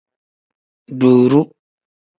[0.99, 1.41] Duuru.